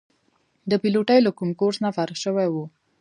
[0.69, 2.65] د پیلوټۍ له کوم کورس نه فارغ شوي وو.